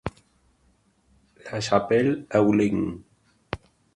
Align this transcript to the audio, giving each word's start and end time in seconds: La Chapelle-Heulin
La 1.51 1.59
Chapelle-Heulin 1.61 3.03